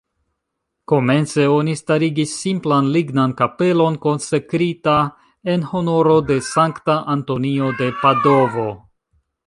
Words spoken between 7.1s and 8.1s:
Antonio de